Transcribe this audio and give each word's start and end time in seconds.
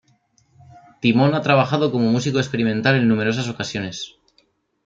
Timón 1.03 1.35
ha 1.35 1.41
trabajado 1.43 1.91
como 1.91 2.09
músico 2.09 2.39
experimental 2.39 2.95
en 2.95 3.07
numerosas 3.07 3.47
ocasiones. 3.49 4.15